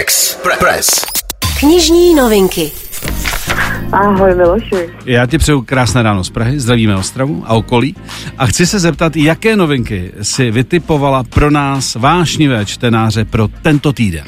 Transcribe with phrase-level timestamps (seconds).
[0.00, 1.06] Express.
[1.60, 2.72] Knižní novinky.
[3.92, 4.90] Ahoj Miloši.
[5.04, 7.96] Já ti přeju krásné ráno z Prahy, zdravíme Ostravu a okolí
[8.38, 14.24] a chci se zeptat, jaké novinky si vytipovala pro nás vášnivé čtenáře pro tento týden.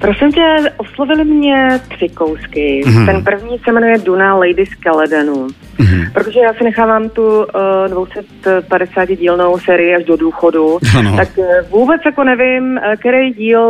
[0.00, 0.40] Prosím tě,
[0.76, 2.82] oslovili mě tři kousky.
[2.86, 2.96] Mhm.
[2.96, 3.06] Mm-hmm.
[3.06, 5.48] Ten první se jmenuje Duna Lady Skeledenu.
[5.82, 5.92] Mhm.
[6.02, 6.12] Mm-hmm.
[6.12, 7.44] Protože já si nechávám tu uh,
[7.88, 11.16] 250 dílnou sérii až do důchodu, Ano.
[11.16, 13.62] tak uh, vůbec jako nevím, uh, který díl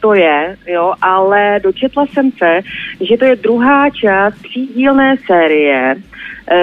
[0.00, 2.60] to je, jo, ale dočetla jsem se,
[3.00, 6.13] že to je druhá část třídílné série, eh,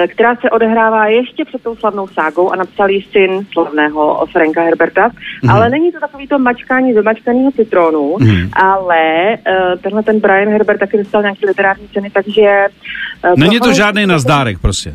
[0.08, 5.10] která se odehrává ještě před tou slavnou ságou a napsal ji syn slavného Franka Herberta,
[5.42, 5.50] mm.
[5.50, 8.50] ale není to takový to mačkání vymačkaného citronu, Mhm.
[8.52, 9.00] ale
[9.30, 12.66] uh, tenhle ten Brian Herbert taky dostal nějaký literární ceny, takže...
[13.24, 14.94] Uh, Není to žádný nazdárek prostě.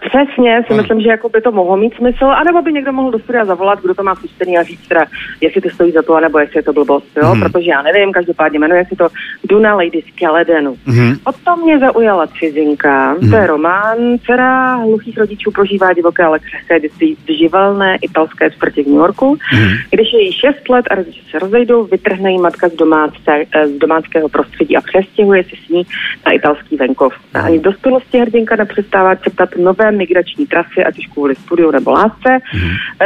[0.00, 0.82] Přesně, si Ano.
[0.82, 3.80] myslím, že jako by to mohlo mít smysl, anebo by někdo mohl do studia zavolat,
[3.82, 5.04] kdo to má chuštěný a říct teda,
[5.40, 7.34] jestli to stojí za to, anebo jestli je to blbost, jo?
[7.34, 7.40] Mhm.
[7.42, 9.08] protože já nevím, každopádně jmenuje si to
[9.44, 10.76] Duna Lady Skeledenu.
[10.86, 11.16] Mhm.
[11.24, 13.96] O tom mě zaujala cizinka, to je román,
[14.26, 19.36] dcera hluchých rodičů prožívá divoké, ale křehké dětství v živelné italské čtvrti v New Yorku.
[19.52, 19.68] Mhm.
[19.90, 23.68] Když je jí 6 let a rodiče se rozejdou, vytrhne jí matka z, domáce, eh,
[23.68, 25.82] z domáckého prostředí a přestěhuje se s ní
[26.26, 27.12] na italský venkov.
[27.34, 31.90] A ani v dospělosti hrdinka nepřestává čerpat nové migrační trasy, ať už kvůli studiu nebo
[31.90, 32.38] lásce.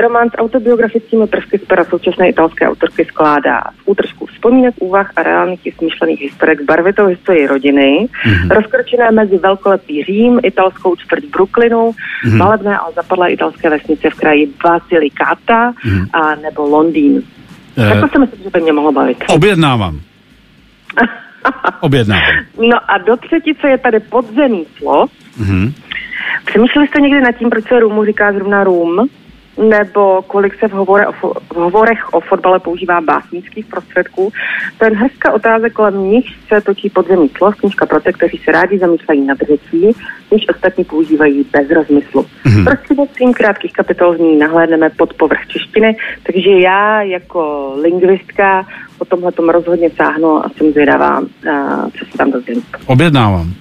[0.03, 5.23] Román s autobiografickými prvky z pera současné italské autorky skládá z útržků vzpomínek, úvah a
[5.23, 8.09] reálných i smyšlených historek s barvitou historii rodiny,
[8.51, 11.93] rozkročené mezi velkolepý Řím, italskou čtvrť Brooklynu,
[12.37, 15.73] malebné a zapadlé italské vesnice v kraji Basilicata
[16.13, 17.23] a nebo Londýn.
[17.79, 17.89] Eh.
[17.89, 19.25] Tak to si myslím, že by mě mohlo bavit.
[19.29, 20.01] Objednávám.
[21.81, 22.35] Objednávám.
[22.59, 25.11] No a do třetice je tady podzemí slov.
[25.39, 25.75] Mhm.
[26.59, 29.09] Přemýšleli jste někdy nad tím, proč se Roomu říká zrovna Room?
[29.69, 34.33] Nebo kolik se v, hovore o fo- v hovorech o fotbale používá básnických prostředků?
[34.79, 38.53] To je hezká otázek, kolem nich se točí podzemí slov, knížka pro ty, kteří se
[38.53, 39.97] rádi zamýšlejí nad řečí,
[40.29, 42.23] když ostatní používají bez rozmyslu.
[42.23, 42.65] Mm-hmm.
[42.65, 48.67] Prostřednictvím krátkých kapitol z ní nahlédneme pod povrch češtiny, takže já jako lingvistka
[48.99, 51.17] o tomhle tom rozhodně sáhnu a jsem zvědavá,
[51.53, 52.63] a co se tam dozvím.
[52.87, 53.55] Objednávám.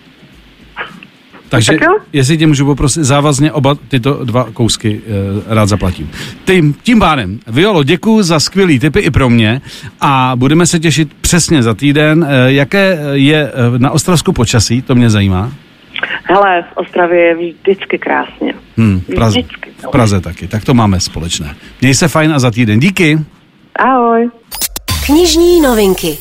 [1.49, 1.97] Takže, Tak jo?
[2.13, 5.01] jestli tě můžu poprosit, závazně oba tyto dva kousky
[5.49, 6.11] e, rád zaplatím.
[6.45, 9.61] Tím, tím pádem, Violo, děkuji za skvělý tipy i pro mě
[10.01, 12.27] a budeme se těšit přesně za týden.
[12.29, 15.51] E, jaké je e, na Ostravsku počasí, to mě zajímá.
[16.23, 18.53] Hele, v Ostravě je vždycky krásně.
[18.77, 19.69] Hmm, v, Praze, Vždycky.
[19.87, 21.55] v Praze taky, tak to máme společné.
[21.81, 22.79] Měj se fajn a za týden.
[22.79, 23.19] Díky.
[23.79, 24.29] Ahoj.
[25.05, 26.17] Knižní novinky.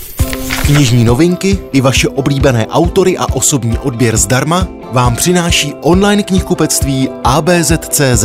[0.67, 8.25] Knižní novinky i vaše oblíbené autory a osobní odběr zdarma vám přináší online knihkupectví ABZ.cz.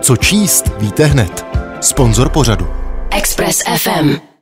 [0.00, 1.46] Co číst, víte hned.
[1.80, 2.68] Sponzor pořadu.
[3.10, 4.35] Express FM.